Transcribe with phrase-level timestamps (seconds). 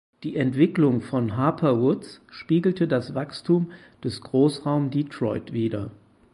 [0.23, 3.69] Die Entwicklung von Harper Woods spiegelte das Wachstum
[4.03, 5.91] des Großraums Detroit wider.